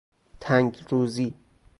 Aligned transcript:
تنگ 0.39 0.85
روزی 0.91 1.33